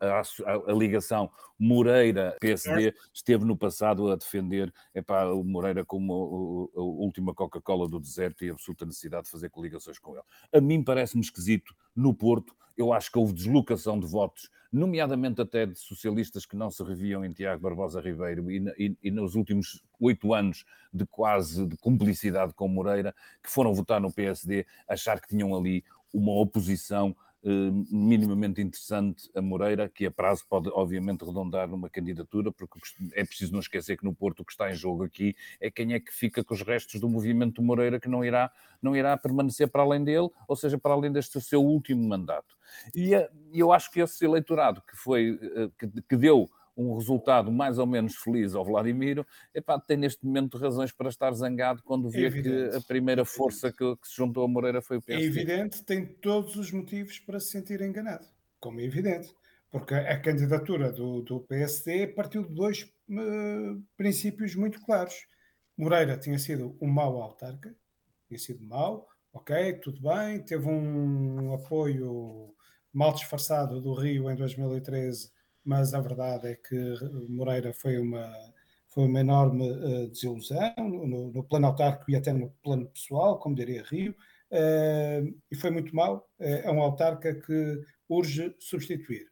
[0.00, 6.78] a, a, a, ligação Moreira-PSD esteve no passado a defender epá, o Moreira como a,
[6.78, 10.24] a última Coca-Cola do deserto e a absoluta necessidade de fazer coligações com ele.
[10.52, 15.66] A mim parece-me esquisito no Porto, eu acho que houve deslocação de votos nomeadamente até
[15.66, 19.84] de socialistas que não se reviam em Tiago Barbosa Ribeiro e, e, e nos últimos
[20.00, 25.28] oito anos de quase de cumplicidade com Moreira, que foram votar no PSD, achar que
[25.28, 31.66] tinham ali uma oposição eh, minimamente interessante a Moreira, que a prazo pode obviamente redondar
[31.66, 32.78] numa candidatura, porque
[33.14, 35.92] é preciso não esquecer que no Porto o que está em jogo aqui é quem
[35.92, 38.48] é que fica com os restos do movimento Moreira que não irá,
[38.80, 42.56] não irá permanecer para além dele, ou seja, para além deste seu último mandato.
[42.94, 47.52] E eh, eu acho que esse eleitorado que foi, eh, que, que deu um resultado
[47.52, 52.08] mais ou menos feliz ao Vladimiro, epá, tem neste momento razões para estar zangado quando
[52.08, 55.24] vê é que a primeira força que, que, se juntou a Moreira foi o PSD.
[55.24, 58.26] É evidente, tem todos os motivos para se sentir enganado,
[58.58, 59.34] como é evidente,
[59.70, 65.14] porque a candidatura do, do PSD partiu de dois uh, princípios muito claros.
[65.76, 67.74] Moreira tinha sido um mau autarca,
[68.28, 72.54] tinha sido mau, ok, tudo bem, teve um apoio
[72.92, 75.30] mal disfarçado do Rio em 2013,
[75.64, 76.94] mas a verdade é que
[77.28, 78.32] Moreira foi uma,
[78.88, 83.54] foi uma enorme uh, desilusão no, no, plano autárquico e até no plano pessoal, como
[83.54, 86.28] diria Rio, uh, e foi muito mal.
[86.38, 89.26] Uh, é um autarca que urge substituir.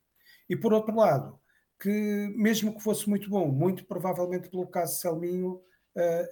[0.49, 1.38] E por outro lado,
[1.81, 5.61] que mesmo que fosse muito bom, muito provavelmente pelo caso Selminho,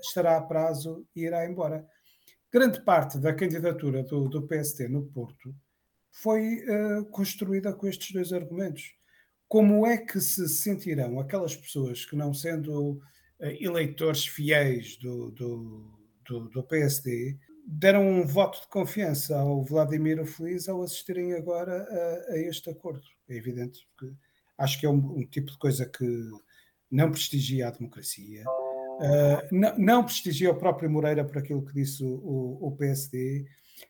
[0.01, 1.85] estará a prazo e irá embora.
[2.51, 5.55] Grande parte da candidatura do, do PST no Porto
[6.11, 8.95] foi uh, construída com estes dois argumentos.
[9.49, 13.01] Como é que se sentirão aquelas pessoas que, não sendo uh,
[13.61, 20.69] eleitores fiéis do, do, do, do, PSD, deram um voto de confiança ao Vladimir Feliz
[20.69, 23.07] ao assistirem agora a, a este acordo?
[23.29, 24.13] É evidente que
[24.59, 26.31] acho que é um, um, tipo de coisa que
[26.91, 32.03] não prestigia a democracia, uh, não, não, prestigia o próprio Moreira por aquilo que disse
[32.03, 33.47] o, o, o PSD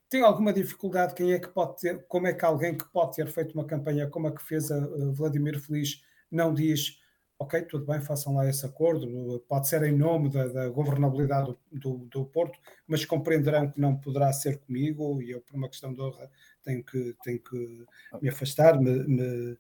[0.09, 3.29] tem alguma dificuldade quem é que pode ter, como é que alguém que pode ter
[3.29, 4.79] feito uma campanha como a que fez a
[5.12, 6.98] Vladimir Feliz não diz
[7.38, 11.79] ok, tudo bem, façam lá esse acordo, pode ser em nome da, da governabilidade do,
[11.79, 15.94] do, do, Porto, mas compreenderão que não poderá ser comigo e eu, por uma questão
[15.94, 16.29] de honra,
[16.64, 17.87] tenho que, tenho que
[18.20, 18.81] me afastar.
[18.81, 19.57] Me, me...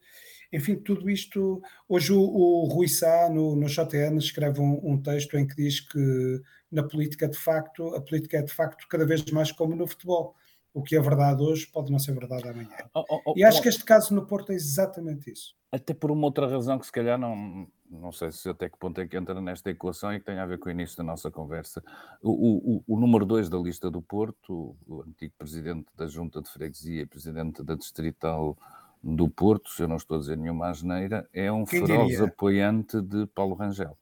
[0.52, 1.62] Enfim, tudo isto.
[1.88, 5.78] Hoje o, o Rui Sá, no, no JN, escreve um, um texto em que diz
[5.78, 9.86] que na política, de facto, a política é de facto cada vez mais como no
[9.86, 10.34] futebol.
[10.74, 12.68] O que é verdade hoje pode não ser verdade amanhã.
[12.94, 15.56] Oh, oh, oh, e acho que este caso no Porto é exatamente isso.
[15.72, 19.00] Até por uma outra razão que se calhar não, não sei se até que ponto
[19.00, 21.30] é que entra nesta equação e que tem a ver com o início da nossa
[21.30, 21.82] conversa.
[22.22, 26.48] O, o, o número 2 da lista do Porto, o antigo presidente da Junta de
[26.48, 28.56] Freguesia e presidente da Distrital
[29.02, 32.24] do Porto, se eu não estou a dizer nenhuma asneira, é um Quem feroz diria?
[32.24, 33.96] apoiante de Paulo Rangel.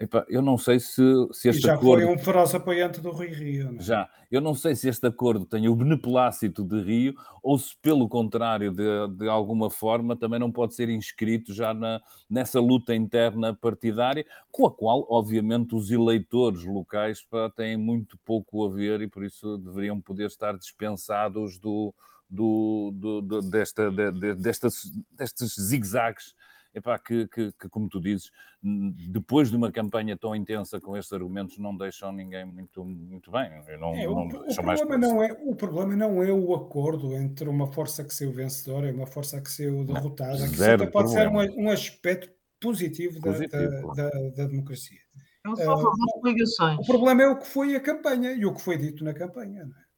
[0.00, 2.02] Epa, eu não sei se, se este já acordo...
[2.02, 3.72] foi um feroz apoiante do Rui Rio.
[3.72, 3.80] Não?
[3.80, 3.82] É?
[3.82, 4.08] Já.
[4.30, 8.72] Eu não sei se este acordo tem o beneplácito de Rio ou se, pelo contrário,
[8.72, 14.24] de, de alguma forma, também não pode ser inscrito já na, nessa luta interna partidária,
[14.50, 19.22] com a qual, obviamente, os eleitores locais pá, têm muito pouco a ver e, por
[19.22, 21.92] isso, deveriam poder estar dispensados do,
[22.26, 26.34] do, do, do desta, de, de, destas, destes zigue-zagues
[26.74, 28.30] epá, que, que, que, como tu dizes,
[28.62, 33.50] depois de uma campanha tão intensa com estes argumentos, não deixam ninguém muito, muito bem.
[33.78, 37.48] Não, é, não o, o, problema não é, o problema não é o acordo entre
[37.48, 40.38] uma força que saiu vencedora e uma força que saiu derrotada.
[40.48, 41.44] Que isso até pode problema.
[41.44, 42.30] ser um, um aspecto
[42.60, 43.94] positivo, positivo.
[43.94, 45.00] Da, da, da, da, democracia.
[45.44, 46.76] Não só uh.
[46.78, 49.64] O problema é o que foi a campanha e o que foi dito na campanha.
[49.64, 49.89] Não é?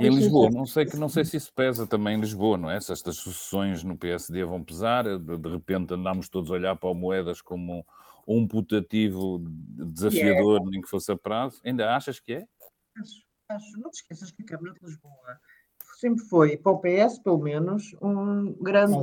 [0.00, 2.70] E em Lisboa, não sei, que, não sei se isso pesa também em Lisboa, não
[2.70, 2.80] é?
[2.80, 6.88] Se estas sucessões no PSD vão pesar, de, de repente andamos todos a olhar para
[6.88, 7.84] o Moedas como
[8.26, 10.70] um, putativo desafiador, é.
[10.70, 11.60] nem que fosse a prazo.
[11.64, 12.46] Ainda achas que é?
[12.96, 13.78] Acho, acho.
[13.78, 15.12] Não te esqueças que a Câmara de Lisboa
[15.98, 18.96] sempre foi, para o PS pelo menos, um grande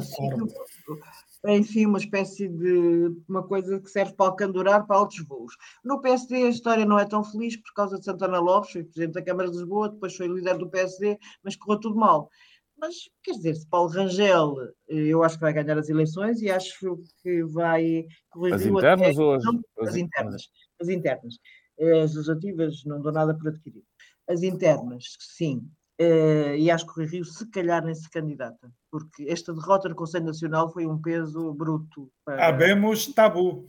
[1.47, 5.55] enfim, uma espécie de uma coisa que serve para alcandurar para altos voos.
[5.83, 9.13] No PSD a história não é tão feliz por causa de Santana Lopes, foi presidente
[9.13, 12.29] da Câmara de Lisboa, depois foi líder do PSD, mas correu tudo mal.
[12.77, 14.55] Mas, quer dizer, se Paulo Rangel,
[14.87, 18.55] eu acho que vai ganhar as eleições e acho que vai corrigir...
[18.55, 19.43] As internas até, ou as...
[19.43, 20.41] Não, as internas?
[20.81, 21.35] As internas.
[21.79, 23.83] As legislativas não dou nada por adquirir.
[24.27, 29.29] As internas, sim, Uh, e acho que o Rio, se calhar, nem se candidata, porque
[29.29, 32.11] esta derrota no Conselho Nacional foi um peso bruto.
[32.25, 32.47] Para...
[32.47, 33.65] Habemos tabu.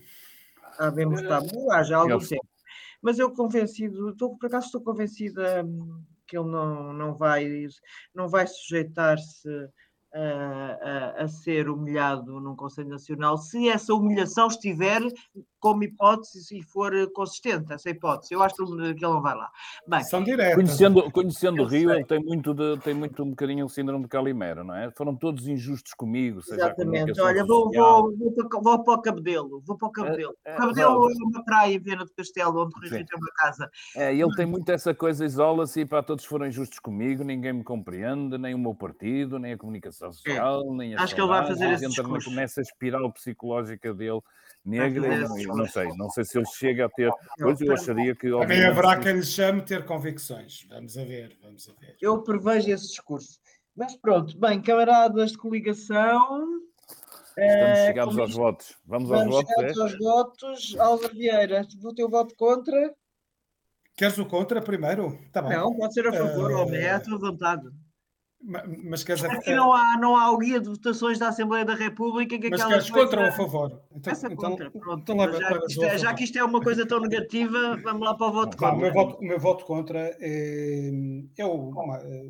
[0.79, 2.47] Habemos tabu, há já algum tempo.
[3.01, 7.67] Mas eu convencido, estou, por acaso estou convencida hum, que ele não, não vai,
[8.13, 9.49] não vai sujeitar-se
[10.13, 15.03] a, a, ser humilhado num Conselho Nacional, se essa humilhação estiver
[15.67, 18.33] como hipótese e for consistente, essa hipótese.
[18.33, 19.51] Eu acho que ele não vai lá.
[19.85, 20.55] Bem, São diretas.
[20.55, 24.09] Conhecendo, conhecendo o Rio, ele tem muito, de, tem muito um bocadinho o síndrome de
[24.09, 24.93] Calimero, não é?
[24.93, 26.39] Foram todos injustos comigo.
[26.39, 27.21] Exatamente.
[27.21, 29.61] Olha, vou, vou, vou, para, vou para o Cabedelo.
[29.67, 30.37] Vou para o Cabedelo.
[30.45, 33.33] É, é, Cabedelo é uma praia em Viana do Castelo, onde o Rio tem uma
[33.35, 33.69] casa.
[33.97, 37.65] É, ele tem muito essa coisa, isola-se e para todos foram injustos comigo, ninguém me
[37.65, 40.77] compreende, nem o meu partido, nem a comunicação social, é.
[40.77, 42.31] nem a Acho que ele vai fazer esse discurso.
[42.31, 44.21] Nessa espiral psicológica dele
[44.67, 47.11] negra, e não, sei, não sei se ele chega a ter.
[47.39, 48.31] Pois eu acharia que.
[48.31, 50.67] Também haverá quem lhe chame ter convicções.
[50.69, 51.97] Vamos a ver, vamos a ver.
[52.01, 53.39] Eu prevejo esse discurso.
[53.75, 56.63] Mas pronto, bem, camaradas de coligação.
[57.39, 58.77] Estamos eh, chegados aos votos.
[58.87, 59.77] Vamos, Vamos aos votos.
[59.77, 59.83] É?
[59.83, 60.77] aos votos.
[60.79, 62.95] Álvaro Vieira, o teu voto contra?
[63.95, 65.19] Queres o contra primeiro?
[65.33, 65.57] Tá bem.
[65.57, 66.59] Não, pode ser a favor, uh...
[66.61, 67.67] ou é à tua vontade.
[68.85, 69.33] Mas queres a...
[69.33, 72.39] Aqui não há, não há o guia de votações da Assembleia da República.
[72.39, 73.83] Que mas queres contra ou a favor?
[73.93, 75.13] Então, então, contra, pronto.
[75.13, 78.57] Então, já, é, que isto é uma coisa tão negativa, vamos lá para o voto
[78.57, 78.75] contra.
[78.75, 80.91] o, meu voto, o meu voto contra é,
[81.37, 81.73] é o,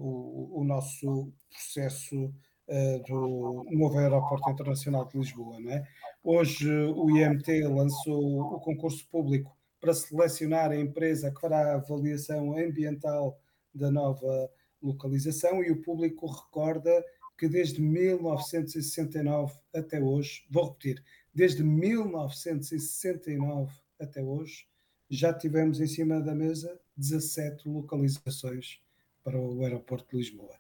[0.01, 5.61] o, o, nosso processo uh, do novo Aeroporto Internacional de Lisboa.
[5.61, 5.85] Não é?
[6.25, 12.57] Hoje o IMT lançou o concurso público para selecionar a empresa que fará a avaliação
[12.57, 13.39] ambiental
[13.75, 14.49] da nova
[14.87, 17.05] localização e o público recorda
[17.37, 24.67] que desde 1969 até hoje, vou repetir, desde 1969 até hoje,
[25.09, 28.81] já tivemos em cima da mesa 17 localizações
[29.23, 30.57] para o aeroporto de Lisboa.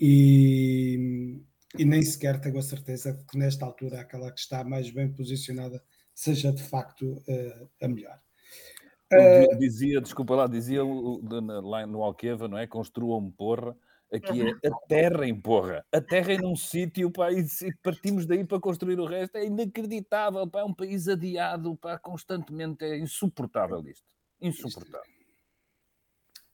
[0.00, 1.38] E,
[1.76, 5.84] e nem sequer tenho a certeza que nesta altura aquela que está mais bem posicionada
[6.14, 8.18] seja de facto uh, a melhor.
[9.12, 12.66] Uh, dizia, desculpa lá, dizia lá no Alqueva, não é?
[12.66, 13.76] Construam porra.
[14.12, 15.84] Aqui é a terra em porra.
[15.92, 17.44] A terra é num sítio, pá, e
[17.82, 19.36] partimos daí para construir o resto.
[19.36, 22.84] É inacreditável, pá, é um país adiado, pá, constantemente.
[22.84, 24.06] É insuportável isto.
[24.40, 25.18] Insuportável.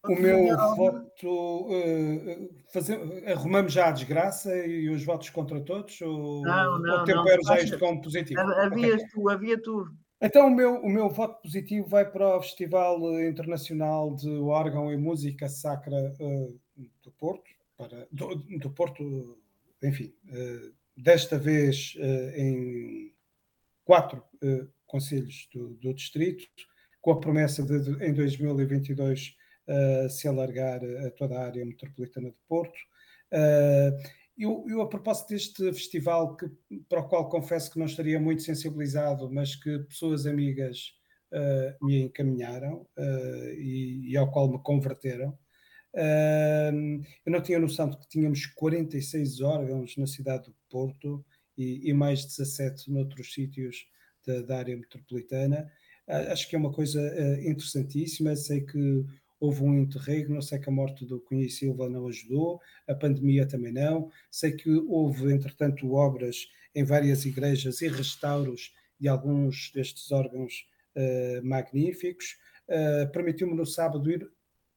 [0.07, 1.67] O meu voto.
[1.71, 6.01] Uh, fazer, arrumamos já a desgraça e os votos contra todos?
[6.03, 7.01] Ou, não, não.
[7.01, 8.40] Ou tempero já isto como positivo?
[8.40, 9.07] Havia okay.
[9.12, 9.87] tu, havia tu.
[10.20, 14.96] Então, o meu, o meu voto positivo vai para o Festival Internacional de Órgão e
[14.96, 16.61] Música Sacra uh,
[17.03, 19.38] do Porto, para, do, do Porto,
[19.83, 23.12] enfim, uh, desta vez uh, em
[23.85, 24.22] quatro
[24.87, 26.46] conselhos do, do, distrito,
[27.03, 29.37] com a promessa de, de em 2022
[30.11, 32.79] se alargar a toda a área metropolitana de Porto.
[34.37, 36.51] Eu, eu, a propósito deste festival, que,
[36.88, 40.92] para o qual confesso que não estaria muito sensibilizado, mas que pessoas amigas
[41.33, 45.31] uh, me encaminharam uh, e, e, ao qual me converteram,
[45.94, 51.25] uh, eu não tinha noção de que tínhamos 46 órgãos na cidade do Porto
[51.57, 53.87] e, e mais 17 noutros sítios
[54.27, 55.70] da, da área metropolitana.
[56.09, 57.01] acho que é uma coisa
[57.40, 58.35] interessantíssima.
[58.35, 59.05] Sei que
[59.44, 63.46] houve um interregno, sei que a morte do Cunha e Silva não ajudou, a pandemia
[63.46, 70.11] também não, sei que houve, entretanto, obras em várias igrejas e restauros de alguns destes
[70.11, 72.38] órgãos uh, magníficos.
[72.66, 74.28] Uh, Permitiu-me no sábado ir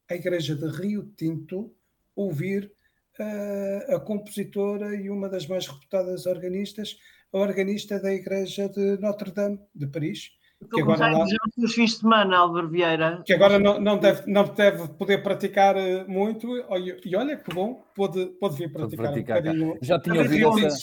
[0.08, 1.74] à igreja de Rio Tinto
[2.14, 2.70] ouvir
[3.18, 6.98] uh, a compositora e uma das mais reputadas organistas,
[7.32, 11.24] a organista da igreja de Notre-Dame de Paris, que agora lá,
[11.58, 13.22] os fins de semana, Álvaro Vieira.
[13.24, 16.48] Que agora não, não, deve, não deve poder praticar eh, muito,
[17.04, 20.78] e olha que bom, pode, pode vir praticar, praticar um Já tinha ouvido essa,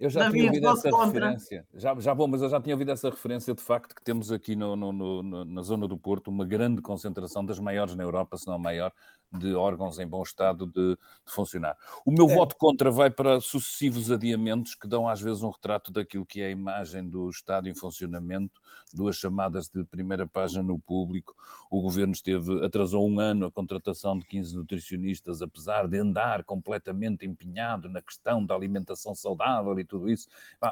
[0.00, 3.10] eu já tinha ouvido essa referência, já, já bom, mas eu já tinha ouvido essa
[3.10, 6.80] referência de facto que temos aqui no, no, no, na zona do Porto uma grande
[6.82, 8.92] concentração das maiores na Europa, se não a maior,
[9.32, 11.76] de órgãos em bom estado de, de funcionar.
[12.04, 12.34] O meu é.
[12.34, 16.46] voto contra vai para sucessivos adiamentos que dão às vezes um retrato daquilo que é
[16.46, 18.60] a imagem do Estado em funcionamento,
[18.92, 21.34] duas chamadas de primeira página no público.
[21.70, 27.24] O governo esteve, atrasou um ano a contratação de 15 nutricionistas, apesar de andar completamente
[27.24, 30.28] empenhado na questão da alimentação saudável e tudo isso.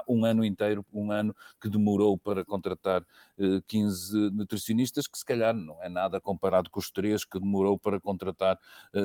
[0.06, 3.02] Um ano inteiro, um ano que demorou para contratar
[3.66, 7.78] 15 eh, nutricionistas, que se calhar não é nada comparado com os três que demorou
[7.78, 8.49] para contratar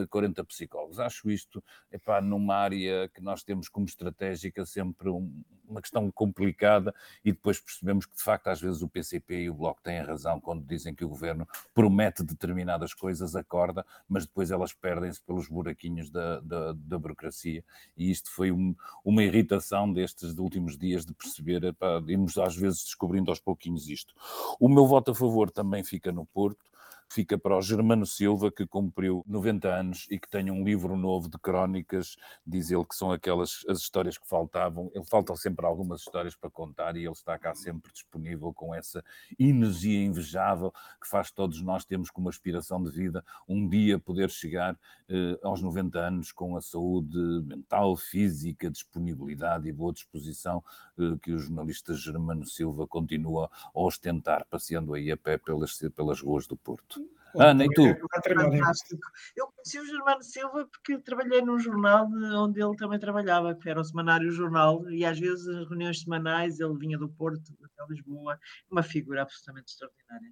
[0.10, 1.00] 40 eh, psicólogos.
[1.00, 6.94] Acho isto, epá, numa área que nós temos como estratégica sempre um, uma questão complicada
[7.24, 10.40] e depois percebemos que de facto às vezes o PCP e o Bloco têm razão
[10.40, 16.10] quando dizem que o governo promete determinadas coisas, acorda, mas depois elas perdem-se pelos buraquinhos
[16.10, 17.64] da, da, da, burocracia
[17.98, 22.84] e isto foi um, uma irritação destes últimos dias de perceber, epá, irmos às vezes
[22.84, 24.14] descobrindo aos pouquinhos isto.
[24.60, 26.66] O meu voto a favor também fica no Porto,
[27.10, 31.30] fica para o Germano Silva, que cumpriu 90 anos e que tem um livro novo
[31.30, 34.92] de crónicas, diz ele que são aquelas as histórias que faltavam.
[34.94, 39.04] Ele faltam sempre algumas histórias para contar e ele está cá sempre disponível com essa
[39.40, 44.78] energia invejável que faz todos nós temos como aspiração de vida um dia poder chegar
[45.08, 50.64] eh, aos 90 anos com a saúde mental, física, disponibilidade e boa disposição
[50.98, 56.22] eh, que o jornalista Germano Silva continua a ostentar, passeando aí a pé pelas, pelas
[56.22, 57.05] ruas do Porto.
[57.38, 57.84] Ah, nem tu.
[57.84, 59.02] Fantástico.
[59.36, 62.08] Eu conheci o Germano Silva porque trabalhei num jornal
[62.38, 66.60] onde ele também trabalhava, que era o Semanário Jornal, e às vezes em reuniões semanais
[66.60, 70.32] ele vinha do Porto, até Lisboa, uma figura absolutamente extraordinária.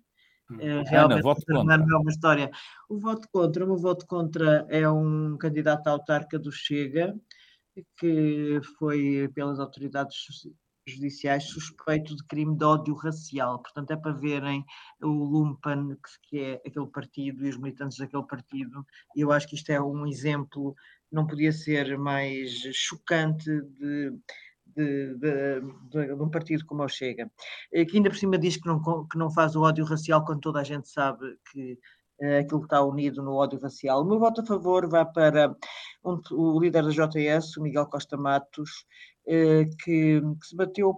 [0.51, 0.58] Hum.
[0.60, 1.76] É, realmente, Ana, voto contra.
[1.76, 2.51] É uma história.
[2.89, 7.16] O voto contra, o meu voto contra é um candidato à autarca do Chega,
[7.97, 10.18] que foi pelas autoridades
[10.88, 13.60] judiciais suspeito de crime de ódio racial.
[13.60, 14.66] Portanto, é para verem
[15.02, 18.86] o Lumpen, que é aquele partido, e os militantes daquele partido.
[19.16, 20.76] E eu acho que isto é um exemplo,
[21.12, 24.12] não podia ser mais chocante de,
[24.76, 25.62] de, de,
[25.92, 27.32] de, de, um partido como o Chega,
[27.72, 30.42] eh, que ainda por cima diz que não, que não faz o ódio racial quando
[30.42, 31.78] toda a gente sabe que
[32.22, 34.02] uh, aquilo que está unido no ódio racial.
[34.02, 35.56] O meu voto a favor vai para
[36.04, 40.93] um, o líder da JS, o Miguel Costa Matos, eh, que, que, se bateu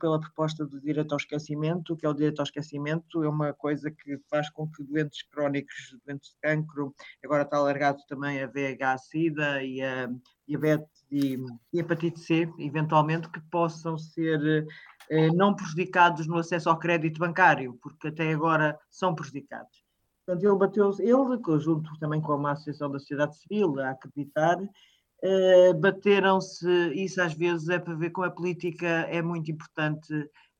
[0.00, 3.90] pela proposta do direito ao esquecimento, que é o direito ao esquecimento, é uma coisa
[3.90, 9.62] que faz com que doentes crónicos, doentes de cancro, agora está alargado também a VIH-Sida
[9.62, 10.10] e a
[10.46, 11.38] diabetes e,
[11.72, 14.66] e hepatite C, eventualmente, que possam ser
[15.10, 19.84] eh, não prejudicados no acesso ao crédito bancário, porque até agora são prejudicados.
[20.26, 24.58] Portanto, ele bateu, ele, junto também com uma associação da sociedade civil, a acreditar
[25.22, 30.12] uh, bateram-se, isso às vezes é para ver como a política é muito importante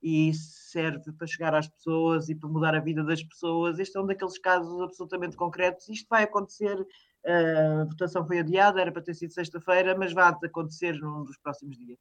[0.02, 3.78] e serve para chegar às pessoas e para mudar a vida das pessoas.
[3.78, 5.88] Este é um daqueles casos absolutamente concretos.
[5.88, 6.76] Isto vai acontecer,
[7.26, 11.76] a votação foi adiada, era para ter sido sexta-feira, mas vai acontecer num dos próximos
[11.76, 11.98] dias.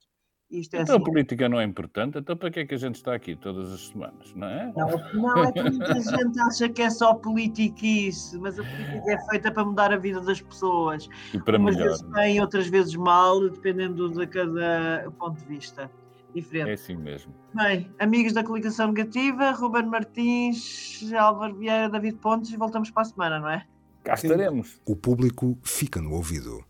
[0.50, 1.04] Isto é então assim.
[1.04, 3.72] a política não é importante, então para que é que a gente está aqui todas
[3.74, 4.74] as semanas, não é?
[4.78, 9.30] Não, não é que muita gente acha que é só politiquice, mas a política é
[9.30, 11.10] feita para mudar a vida das pessoas.
[11.34, 11.90] E para Umas melhor.
[11.90, 15.92] vezes bem, outras vezes mal, dependendo de cada ponto de vista.
[16.34, 16.70] Diferente.
[16.70, 17.34] É assim mesmo.
[17.54, 23.40] Bem, amigos da coligação negativa, Ruben Martins, Álvaro Vieira, David Pontes, voltamos para a semana,
[23.40, 23.66] não é?
[24.04, 24.80] Cá estaremos.
[24.86, 26.64] O público fica no ouvido.